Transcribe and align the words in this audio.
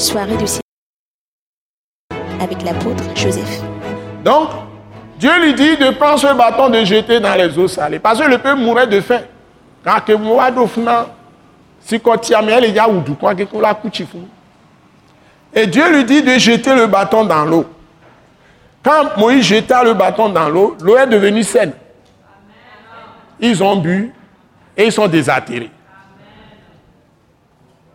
Soirée 0.00 0.38
du 0.38 0.46
ciel 0.46 0.62
avec 2.40 2.62
l'apôtre 2.62 3.04
Joseph. 3.14 3.60
Donc, 4.24 4.48
Dieu 5.18 5.30
lui 5.42 5.52
dit 5.52 5.76
de 5.76 5.90
prendre 5.90 6.18
ce 6.18 6.32
bâton, 6.34 6.70
de 6.70 6.82
jeter 6.86 7.20
dans 7.20 7.34
les 7.34 7.58
eaux 7.58 7.68
salées. 7.68 7.98
Parce 7.98 8.18
que 8.18 8.26
le 8.26 8.38
peuple 8.38 8.60
mourait 8.62 8.86
de 8.86 8.98
faim. 9.02 9.20
Quand 9.84 10.00
Et 15.54 15.66
Dieu 15.66 15.92
lui 15.94 16.04
dit 16.06 16.22
de 16.22 16.38
jeter 16.38 16.74
le 16.74 16.86
bâton 16.86 17.26
dans 17.26 17.44
l'eau. 17.44 17.66
Quand 18.82 19.18
Moïse 19.18 19.44
jeta 19.44 19.84
le 19.84 19.92
bâton 19.92 20.30
dans 20.30 20.48
l'eau, 20.48 20.78
l'eau 20.80 20.96
est 20.96 21.08
devenue 21.08 21.42
saine. 21.42 21.74
Ils 23.38 23.62
ont 23.62 23.76
bu 23.76 24.14
et 24.78 24.86
ils 24.86 24.92
sont 24.92 25.08
désatterrés. 25.08 25.70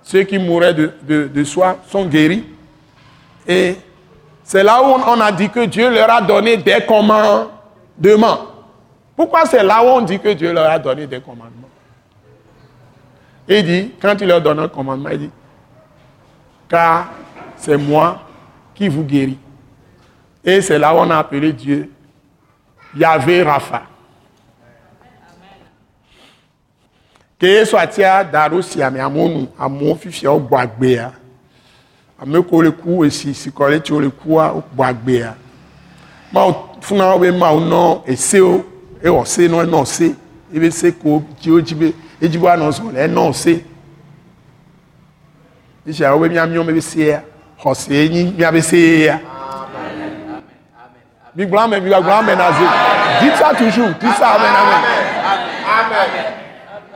Ceux 0.06 0.22
qui 0.24 0.38
mouraient 0.38 0.74
de, 0.74 0.94
de, 1.02 1.28
de 1.28 1.44
soif 1.44 1.78
sont 1.90 2.06
guéris. 2.06 2.46
Et 3.48 3.76
c'est 4.44 4.64
là 4.64 4.80
où 4.82 4.86
on 4.86 5.20
a 5.20 5.32
dit 5.32 5.50
que 5.50 5.66
Dieu 5.66 5.90
leur 5.90 6.10
a 6.12 6.22
donné 6.22 6.58
des 6.58 6.78
commandements. 6.88 7.50
Pourquoi 9.16 9.46
c'est 9.46 9.64
là 9.64 9.84
où 9.84 9.88
on 9.88 10.02
dit 10.02 10.20
que 10.20 10.32
Dieu 10.34 10.54
leur 10.54 10.70
a 10.70 10.78
donné 10.78 11.08
des 11.08 11.20
commandements? 11.20 11.70
Il 13.48 13.66
dit, 13.66 13.92
quand 14.00 14.16
il 14.22 14.28
leur 14.28 14.42
donne 14.42 14.60
un 14.60 14.68
commandement, 14.68 15.10
il 15.10 15.20
dit, 15.20 15.32
car 16.70 17.10
c'est 17.58 17.78
moi 17.78 18.22
qui 18.76 18.88
vous 18.88 19.04
guéris. 19.04 19.40
Et 20.44 20.62
c'est 20.62 20.78
là 20.78 20.94
où 20.94 20.98
on 21.00 21.10
a 21.10 21.18
appelé 21.18 21.52
Dieu 21.52 21.92
Yahvé 22.96 23.42
Rapha. 23.42 23.82
Que 27.38 27.66
soit-il 27.66 28.32
darusi 28.32 28.82
ame 28.82 29.00
amonu 29.00 29.48
amewo 29.60 29.96
fifia 29.96 30.32
wogbɔ 30.32 30.60
agbea 30.60 31.12
ame 32.22 32.42
ko 32.44 32.62
le 32.62 32.72
ku 32.72 33.04
esi 33.04 33.34
si 33.34 33.50
kɔ 33.50 33.70
le 33.72 33.80
tsi 33.82 33.94
wo 33.94 34.00
le 34.00 34.10
kua 34.10 34.54
wogbɔ 34.54 34.86
agbea 34.88 35.36
mawo 36.32 36.70
funa 36.80 37.12
wo 37.12 37.20
be 37.20 37.32
mawo 37.32 37.60
nɔ 37.60 38.08
esewo 38.08 38.64
ewɔ 39.04 39.26
se 39.26 39.48
nɔ 39.50 39.66
enɔ 39.66 39.86
se 39.86 40.16
ebe 40.54 40.72
se 40.72 40.92
ko 40.92 41.22
dziwo 41.42 41.62
dzi 41.62 41.76
be 41.76 41.94
edzi 42.22 42.38
be 42.40 42.48
anɔ 42.48 42.72
zɔ 42.72 42.94
le 42.94 43.08
enɔ 43.08 43.34
se 43.34 43.64
esi 45.86 46.06
awo 46.06 46.20
be 46.22 46.30
miamiɔ 46.30 46.66
be 46.74 46.82
sea 46.82 47.22
xɔ 47.60 47.76
se 47.76 48.10
nyi 48.10 48.34
miabe 48.38 48.62
sea. 48.62 49.20
Bigla 51.36 51.64
amen, 51.64 51.84
bigla 51.84 51.98
amen, 51.98 52.38
Dites 53.20 53.38
ça 53.38 53.54
toujours, 53.54 53.90
dites 54.00 54.16
ça 54.18 54.36
amen, 54.36 54.56
amen. 54.56 54.95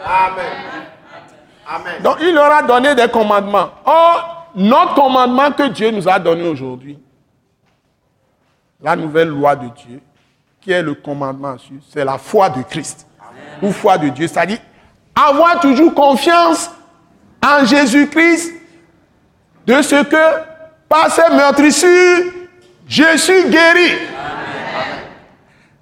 Amen. 0.10 0.88
Amen. 1.68 2.02
Donc 2.02 2.18
il 2.22 2.34
leur 2.34 2.52
a 2.52 2.64
donné 2.64 2.96
des 2.96 3.08
commandements. 3.10 3.70
Or, 3.86 4.48
notre 4.56 4.96
commandement 4.96 5.52
que 5.52 5.68
Dieu 5.68 5.92
nous 5.92 6.10
a 6.10 6.18
donné 6.18 6.48
aujourd'hui, 6.48 6.98
la 8.82 8.96
nouvelle 8.96 9.28
loi 9.28 9.56
de 9.56 9.68
Dieu, 9.68 10.02
qui 10.60 10.72
est 10.72 10.82
le 10.82 10.96
commandement, 10.96 11.56
c'est 11.90 12.04
la 12.04 12.18
foi 12.18 12.50
de 12.50 12.64
Christ. 12.64 13.06
Ou 13.62 13.72
foi 13.72 13.98
de 13.98 14.10
Dieu. 14.10 14.28
C'est-à-dire 14.28 14.60
avoir 15.16 15.60
toujours 15.60 15.94
confiance 15.94 16.72
en 17.46 17.66
Jésus-Christ 17.66 18.54
de 19.68 19.82
ce 19.82 20.04
que 20.04 20.44
par 20.88 21.12
ses 21.12 21.30
meurtrissures, 21.34 22.32
je 22.88 23.18
suis 23.18 23.50
guéri. 23.50 23.92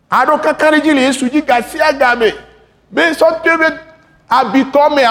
Alors, 0.09 0.41
quand 0.41 0.53
il 0.73 0.81
dit, 0.81 0.89
il 0.89 1.29
dit, 1.29 1.43
mais 4.29 5.05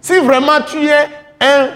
si 0.00 0.18
vraiment 0.18 0.60
tu 0.66 0.86
es 0.86 1.08
un, 1.40 1.68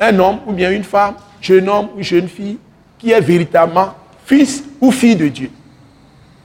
un 0.00 0.18
homme 0.18 0.40
ou 0.46 0.52
bien 0.52 0.70
une 0.70 0.84
femme, 0.84 1.16
jeune 1.40 1.68
homme 1.68 1.88
ou 1.96 2.02
jeune 2.02 2.28
fille, 2.28 2.58
qui 2.98 3.10
est 3.10 3.20
véritablement 3.20 3.94
fils 4.24 4.64
ou 4.80 4.90
fille 4.90 5.16
de 5.16 5.28
Dieu. 5.28 5.50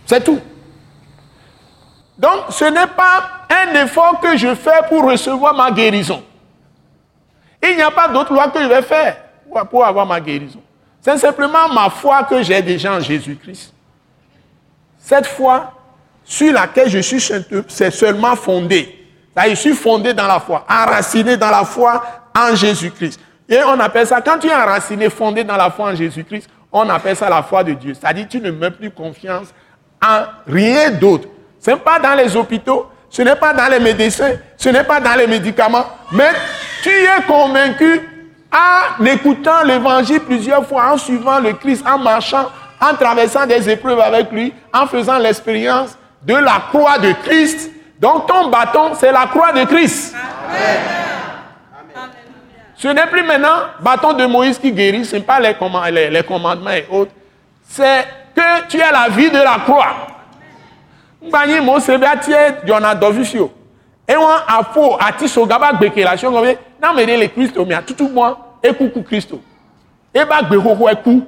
C'est 0.06 0.24
tout. 0.24 0.40
Donc, 2.18 2.46
ce 2.50 2.66
n'est 2.66 2.88
pas 2.88 3.46
un 3.50 3.84
effort 3.84 4.20
que 4.20 4.38
je 4.38 4.54
fais 4.54 4.81
pour 4.90 5.04
recevoir 5.10 5.56
ma 5.56 5.72
guérison. 5.72 6.24
Il 7.64 7.76
n'y 7.76 7.81
a 7.81 7.92
pas 7.92 8.08
d'autre 8.08 8.34
loi 8.34 8.50
que 8.50 8.62
je 8.62 8.68
vais 8.68 8.81
faire 8.81 9.18
pour 9.70 9.86
avoir 9.86 10.06
ma 10.06 10.20
guérison. 10.20 10.62
C'est 11.02 11.18
simplement 11.18 11.70
ma 11.74 11.90
foi 11.90 12.24
que 12.24 12.42
j'ai 12.44 12.62
déjà 12.62 12.94
en 12.94 13.00
Jésus-Christ. 13.00 13.74
Cette 15.00 15.26
foi 15.26 15.74
sur 16.24 16.54
laquelle 16.54 16.90
je 16.90 17.00
suis, 17.00 17.22
c'est 17.68 17.92
seulement 17.92 18.36
fondé. 18.36 19.08
je 19.50 19.56
suis 19.56 19.74
fondé 19.74 20.14
dans 20.14 20.28
la 20.28 20.40
foi, 20.40 20.66
enraciné 20.70 21.38
dans 21.38 21.50
la 21.50 21.64
foi 21.64 22.04
en 22.38 22.56
Jésus-Christ. 22.56 23.20
Et 23.50 23.59
on 23.64 23.80
appelle 23.80 24.08
ça, 24.08 24.22
quand 24.22 24.40
tu 24.40 24.48
es 24.48 24.54
enraciné, 24.54 25.10
fondé 25.10 25.44
dans 25.44 25.58
la 25.58 25.70
foi 25.70 25.88
en 25.92 25.96
Jésus-Christ, 25.96 26.50
on 26.72 26.88
appelle 26.90 27.16
ça 27.16 27.30
la 27.30 27.44
foi 27.44 27.64
de 27.64 27.74
Dieu. 27.74 27.94
C'est-à-dire 27.94 28.28
tu 28.30 28.40
ne 28.40 28.52
mets 28.52 28.72
plus 28.72 28.92
confiance 28.92 29.48
en 30.02 30.24
rien 30.48 30.92
d'autre. 30.92 31.28
Ce 31.60 31.72
n'est 31.72 31.78
pas 31.78 32.00
dans 32.00 32.14
les 32.14 32.36
hôpitaux, 32.36 32.88
ce 33.10 33.22
n'est 33.22 33.36
pas 33.36 33.54
dans 33.54 33.70
les 33.70 33.80
médecins, 33.80 34.31
ce 34.58 34.70
n'est 34.70 34.86
pas 34.86 35.00
dans 35.00 35.16
les 35.16 35.28
médicaments, 35.28 35.86
mais 36.12 36.31
tu 36.81 36.90
es 36.90 37.22
convaincu 37.28 38.10
en 38.52 39.06
écoutant 39.06 39.64
l'évangile 39.66 40.22
plusieurs 40.22 40.66
fois, 40.66 40.94
en 40.94 40.98
suivant 40.98 41.40
le 41.40 41.54
Christ, 41.54 41.86
en 41.86 41.98
marchant, 41.98 42.50
en 42.80 42.96
traversant 42.96 43.46
des 43.46 43.70
épreuves 43.70 44.00
avec 44.00 44.31
lui, 44.31 44.54
en 44.74 44.88
faisant 44.88 45.20
l'expérience 45.20 45.98
de 46.24 46.36
la 46.36 46.64
croix 46.70 46.98
de 47.00 47.14
Christ. 47.24 47.72
Donc 48.00 48.28
ton 48.28 48.50
bâton, 48.50 48.92
c'est 48.96 49.12
la 49.12 49.28
croix 49.28 49.52
de 49.52 49.64
Christ. 49.66 50.16
Ce 52.76 52.88
n'est 52.88 53.08
plus 53.08 53.24
maintenant 53.24 53.59
bâton 53.80 54.14
de 54.14 54.26
Moïse 54.26 54.58
qui 54.58 54.72
guérit, 54.72 55.06
ce 55.06 55.16
n'est 55.16 55.22
pas 55.22 55.40
les, 55.40 56.24
commandements 56.24 56.72
et 56.72 56.88
autres. 56.90 57.12
C'est 57.68 58.06
que 58.36 58.68
tu 58.68 58.81
as 58.81 58.92
la 58.92 59.10
vie 59.10 59.30
de 59.30 59.38
la 59.38 59.60
croix. 59.64 59.94
Et 64.08 64.18
on 64.18 64.28
a 64.28 64.64
faux, 64.74 64.98
à 65.00 65.12
tiso 65.14 65.46
gaba 65.46 65.74
gbekélation 65.74 66.31
comme 66.31 66.48
non 66.81 66.94
mais 66.96 67.06
les 67.06 67.30
Christ 67.30 67.56
mais 67.68 67.76
à 67.76 67.84
tout 67.84 68.10
moi 68.10 68.58
et 68.64 68.74
coucou 68.74 69.04
Christ. 69.04 69.31
Et 70.14 70.26
ba 70.26 70.42
gbe 70.42 70.58
koko 70.62 70.90
e 70.90 70.96
ku. 71.04 71.22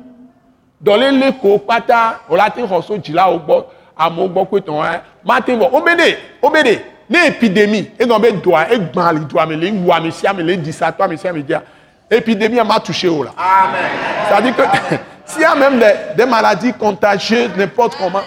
Dans 0.81 0.97
les 0.97 1.11
leko 1.11 1.59
pata, 1.59 2.19
on 2.29 2.35
la 2.35 2.49
te 2.49 2.59
roso 2.59 2.97
jila 3.01 3.29
bord 3.37 3.67
amewo 3.97 4.27
gbɔ 4.29 4.45
kpe 4.47 4.59
tɔn 4.61 4.83
ɛ 4.85 5.01
mate 5.23 5.49
bɔ 5.57 5.69
obede 5.73 6.17
obede 6.41 6.81
ne 7.09 7.17
épidémie. 7.27 7.91
Egɔn 7.99 8.19
bɛ 8.21 8.41
doa 8.41 8.67
egbã 8.71 9.07
ali 9.09 9.19
doa 9.25 9.45
me 9.45 9.55
le 9.55 9.71
wu 9.71 9.91
ame 9.91 10.11
sia 10.11 10.33
me 10.33 10.43
le 10.43 10.57
disa 10.57 10.91
to 10.91 11.03
ame 11.03 11.17
sia 11.17 11.33
me 11.33 11.41
dia 11.43 11.61
épidémie 12.09 12.59
a 12.59 12.63
ma 12.63 12.79
touché 12.79 13.07
o 13.09 13.23
la. 13.23 13.31
amen. 13.37 13.81
c'est 14.27 14.33
à 14.35 14.41
dire 14.41 14.55
que 14.55 14.63
s'il 15.25 15.41
y 15.41 15.45
a 15.45 15.55
même 15.55 15.79
des, 15.79 15.93
des 16.15 16.25
maladies 16.25 16.73
contagieuses 16.73 17.51
n'importe 17.55 17.95
comment. 17.97 18.21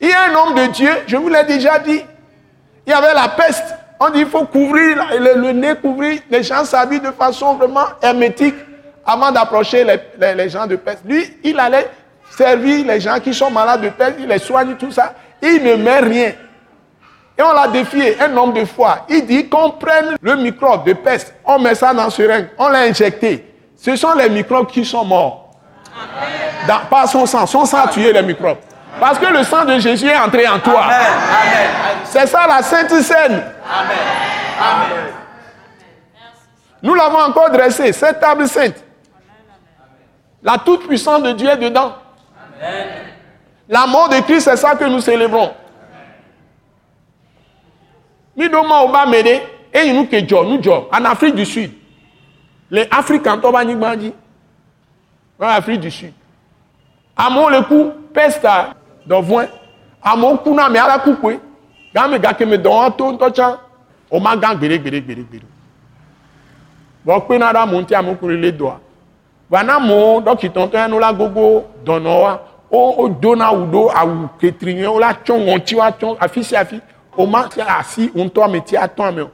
Il 0.00 0.08
y 0.08 0.12
a 0.12 0.30
un 0.30 0.34
homme 0.34 0.54
de 0.54 0.66
Dieu 0.72 0.90
je 1.06 1.16
vous 1.16 1.28
l'ai 1.28 1.44
déjà 1.44 1.78
dit. 1.78 2.02
Il 2.86 2.90
y 2.90 2.92
avait 2.92 3.14
la 3.14 3.28
peste. 3.28 3.74
On 4.00 4.10
dit 4.10 4.20
il 4.20 4.26
faut 4.26 4.44
couvrir 4.46 4.96
le, 5.18 5.40
le 5.40 5.52
nez 5.52 5.74
couvrir 5.80 6.20
les 6.30 6.42
gens 6.42 6.64
s'habillent 6.64 7.00
de 7.00 7.12
façon 7.12 7.54
vraiment 7.54 7.86
hermétique 8.02 8.56
avant 9.06 9.30
d'approcher 9.30 9.84
les, 9.84 10.00
les, 10.20 10.34
les 10.34 10.48
gens 10.48 10.66
de 10.66 10.76
peste. 10.76 11.00
Lui 11.04 11.24
il 11.44 11.58
allait 11.60 11.88
servir 12.36 12.86
les 12.86 13.00
gens 13.00 13.18
qui 13.20 13.34
sont 13.34 13.50
malades 13.50 13.82
de 13.82 13.88
peste, 13.90 14.16
il 14.18 14.26
les 14.26 14.38
soigne, 14.38 14.74
tout 14.76 14.90
ça. 14.90 15.14
Il 15.40 15.62
ne 15.62 15.74
met 15.76 15.98
rien. 15.98 16.32
Et 17.38 17.42
on 17.42 17.52
l'a 17.52 17.68
défié, 17.68 18.20
un 18.20 18.36
homme 18.36 18.52
de 18.52 18.64
foi. 18.64 19.06
Il 19.08 19.26
dit 19.26 19.48
qu'on 19.48 19.70
prenne 19.70 20.16
le 20.20 20.36
microbe 20.36 20.84
de 20.86 20.92
peste, 20.92 21.34
on 21.44 21.58
met 21.58 21.74
ça 21.74 21.94
dans 21.94 22.10
ce 22.10 22.22
règne, 22.22 22.48
on 22.58 22.68
l'a 22.68 22.80
injecté. 22.80 23.54
Ce 23.76 23.96
sont 23.96 24.14
les 24.14 24.28
microbes 24.28 24.68
qui 24.68 24.84
sont 24.84 25.04
morts. 25.04 25.50
Dans, 26.68 26.80
par 26.88 27.08
son 27.08 27.26
sang. 27.26 27.46
Son 27.46 27.64
sang 27.64 27.84
a 27.84 27.88
tué 27.88 28.12
les 28.12 28.22
microbes. 28.22 28.58
Parce 29.00 29.18
que 29.18 29.26
le 29.26 29.42
sang 29.42 29.64
de 29.64 29.78
Jésus 29.78 30.06
est 30.06 30.16
entré 30.18 30.46
en 30.46 30.58
toi. 30.60 30.84
C'est 32.04 32.26
ça 32.26 32.46
la 32.46 32.62
Sainte 32.62 33.00
Seine. 33.02 33.42
Nous 36.82 36.94
l'avons 36.94 37.18
encore 37.18 37.50
dressé, 37.50 37.92
cette 37.92 38.20
table 38.20 38.48
sainte. 38.48 38.76
La 40.42 40.58
toute 40.58 40.86
puissance 40.86 41.22
de 41.22 41.32
Dieu 41.32 41.48
est 41.48 41.56
dedans. 41.56 41.94
La 43.68 43.86
mort 43.86 44.08
de 44.08 44.20
Christ, 44.20 44.44
c'est 44.44 44.56
ça 44.56 44.74
que 44.74 44.84
nous 44.84 45.00
célébrons. 45.00 45.52
Nous 48.36 48.50
sommes 48.50 49.14
et 49.74 49.92
nous 49.92 50.06
nous 50.44 50.70
en 50.92 51.04
Afrique 51.04 51.34
du 51.34 51.46
Sud. 51.46 51.72
Les 52.70 52.88
Africains, 52.90 53.40
sont 53.40 53.54
en 53.54 55.48
Afrique 55.48 55.80
du 55.80 55.90
Sud. 55.90 56.12
À 57.16 57.30
mon 57.30 57.48
le 57.48 57.62
coup, 57.62 57.92
peste 58.12 58.46
dans 59.06 59.20
voin. 59.20 59.46
À 60.02 60.16
mon 60.16 60.36
coup, 60.36 60.54
mais 60.70 60.78
à 60.78 60.88
la 60.88 60.98
coupe, 60.98 61.20
quand 61.94 62.08
me 62.08 62.18
gars 62.18 62.36
me 62.40 62.58
donne 62.58 62.72
un 62.72 62.90
ton, 62.90 63.18
on 64.10 64.20
m'a 64.20 64.36
gang 64.36 64.58
béré, 64.58 64.78
béré, 64.78 65.00
béré, 65.00 65.22
béré. 65.22 65.44
Bon, 67.04 67.20
quand 67.20 67.36
on 67.36 67.40
a 67.40 67.66
monté 67.66 67.94
à 67.94 68.02
mon 68.02 68.14
coup 68.14 68.28
les 68.28 68.52
doigts. 68.52 68.80
Voilà 69.48 69.78
mon, 69.78 70.20
donc 70.20 70.42
il 70.42 70.50
t'entend 70.50 70.78
un 70.78 70.98
la 70.98 71.12
gogo, 71.12 71.66
donne 71.84 72.06
o 72.06 72.26
dona 73.20 73.46
awu 73.46 73.66
ɖo 73.66 73.90
awu 73.94 74.28
ketri 74.40 74.74
nye 74.74 74.86
wola 74.86 75.14
tsɔ 75.14 75.34
ŋɔti 75.38 75.74
wa 75.76 75.90
tsɔ 75.92 76.16
afi 76.20 76.44
sia 76.44 76.60
afi 76.60 76.80
o 77.16 77.26
ma 77.26 77.48
tia 77.48 77.66
asi 77.78 78.10
ŋutɔ 78.14 78.44
ame 78.44 78.60
tia 78.64 78.80
atɔ 78.86 79.08
ame 79.08 79.22
o. 79.22 79.30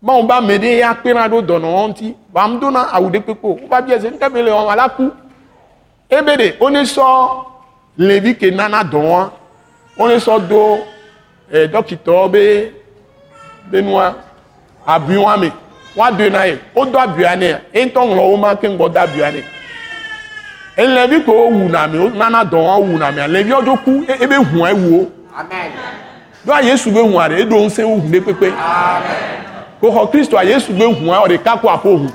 Bon, 0.00 0.22
ba 0.22 0.40
m'aider 0.40 0.78
ya 0.78 0.94
kpena 0.94 1.28
ɖo 1.28 1.42
dɔnɔwo 1.42 1.88
ŋuti 1.88 2.14
ba 2.32 2.46
m 2.48 2.60
dona 2.60 2.82
awu 2.92 3.08
ɖe 3.10 3.20
kpekpe 3.20 3.44
o 3.48 3.58
woba 3.62 3.82
bia 3.82 4.00
se 4.00 4.10
nuka 4.10 4.30
be 4.30 4.42
le 4.42 4.50
wɔm 4.50 4.70
ala 4.70 4.88
ku 4.88 5.10
ebe 6.08 6.36
de 6.36 6.54
wone 6.60 6.84
sɔ 6.84 7.02
levi 7.98 8.34
ke 8.36 8.50
nana 8.54 8.84
dɔnɔa 8.84 9.30
wone 9.98 10.16
sɔ 10.20 10.48
do 10.48 10.78
eh, 11.52 11.66
dɔkitɔwo 11.66 12.30
be 12.30 12.72
be 13.70 13.82
nua 13.82 14.14
abuiwa 14.86 15.36
me 15.40 15.50
woadoe 15.96 16.30
na 16.30 16.44
ye 16.44 16.58
wodo 16.76 16.96
abuia 16.98 17.34
nɛ 17.34 17.58
ye 17.74 17.84
ŋutɔ 17.86 18.00
ŋlɔ 18.06 18.30
wo 18.30 18.36
ma 18.36 18.54
ke 18.54 18.68
ŋgbɔ 18.68 18.92
do 18.92 18.98
abuia 19.00 19.32
nɛ 19.32 19.42
elevi 20.78 21.20
ko 21.24 21.32
owu 21.32 21.68
na 21.68 21.86
mi 21.88 21.98
nana 22.18 22.44
dɔn 22.44 22.66
owu 22.76 22.98
na 22.98 23.10
mi 23.10 23.20
alevi 23.20 23.50
ɔdzo 23.52 23.76
ku 23.84 24.04
e 24.08 24.14
ebe 24.24 24.36
hu 24.36 24.66
ewu 24.66 25.00
o. 25.00 25.10
Do 26.44 26.52
a 26.52 26.62
yesu 26.62 26.90
be 26.92 27.00
hu 27.00 27.18
a 27.18 27.28
de 27.28 27.42
edo 27.42 27.56
ŋusẽ 27.56 27.82
ohu 27.84 28.08
de 28.10 28.20
pepe. 28.20 28.52
Ko 29.80 29.90
xɔ 29.90 30.10
kristu 30.10 30.36
a 30.36 30.44
yesu 30.44 30.72
be 30.72 30.84
hu 30.84 31.10
a 31.10 31.26
ɔdeka 31.26 31.60
ko 31.60 31.68
aƒo 31.68 31.98
hu 31.98 32.08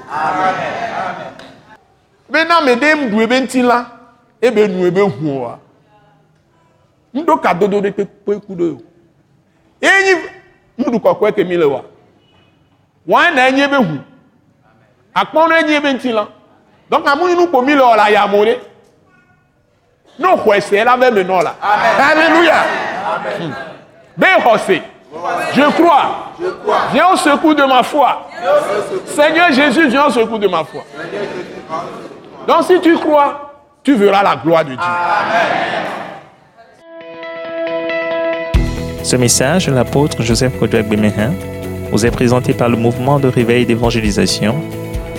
be 2.30 2.44
na 2.45 2.62
me 2.62 2.75
de 2.75 2.88
e 2.88 2.92
e 2.92 2.95
nu 2.95 3.21
ebe 3.21 3.39
ŋuti 3.42 3.62
la 3.62 3.86
ebe 4.42 4.68
nu 4.68 4.86
ebe 4.88 5.01
hu 5.01 5.30
oa 5.42 5.59
ŋdo 7.13 7.38
ka 7.38 7.54
dodo 7.54 7.81
de 7.81 7.92
pepe 7.92 8.39
ku 8.48 8.56
do 8.56 8.75
o 8.75 8.81
enyi 9.81 10.13
nuɖu 10.77 11.00
kɔkɔe 11.00 11.36
kemi 11.36 11.57
le 11.57 11.66
wa. 11.66 11.81
Wɔn 13.07 13.36
na 13.36 13.50
enyi 13.50 13.62
ebe 13.62 13.75
hu 13.75 13.98
akpɔnu 15.13 15.54
enyi 15.59 15.74
ebe 15.75 15.94
ŋuti 15.94 16.12
la. 16.13 16.27
Donc 16.89 17.07
amu 17.07 17.35
nu 17.35 17.47
ko 17.47 17.62
mi 17.62 17.74
le 17.74 17.81
wɔ 17.81 17.95
la 17.95 18.09
yamo 18.12 18.44
ɖe 18.44 18.57
ne 20.19 20.25
xɔ 20.25 20.56
ese 20.57 20.83
la 20.83 20.97
be 20.97 21.12
me 21.12 21.24
nɔ 21.24 21.44
la 21.44 21.56
alléluia. 22.09 22.63
Be 24.18 24.25
xɔ 24.25 24.57
se 24.59 24.81
je 25.53 25.62
crois. 25.71 26.33
Viens 26.91 27.09
au 27.13 27.15
secours 27.15 27.53
de 27.53 27.63
ma 27.63 27.83
foi. 27.83 28.27
Seigneur 29.06 29.51
Jésus 29.51 29.88
viens 29.88 30.06
au 30.06 30.09
secours 30.09 30.39
de 30.39 30.47
ma 30.47 30.63
foi. 30.63 30.83
Donc 32.47 32.63
si 32.63 32.80
tu 32.81 32.97
crois 32.97 33.51
tu 33.83 33.95
verras 33.95 34.24
la 34.24 34.38
gloire 34.38 34.63
de 34.63 34.69
Dieu. 34.69 34.80
Ce 39.03 39.18
message 39.18 39.68
de 39.68 39.74
l'apôtre 39.74 40.21
Joseph 40.21 40.57
Kodouak 40.57 40.88
Bemehin 40.88 41.33
vous 41.91 42.06
est 42.06 42.12
présenté 42.12 42.53
par 42.53 42.69
le 42.69 42.77
mouvement 42.77 43.19
de 43.19 43.27
réveil 43.27 43.65
d'évangélisation, 43.65 44.56